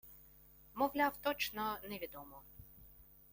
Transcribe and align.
Мовляв, 0.73 1.17
точно 1.17 1.77
невідомо 1.89 2.41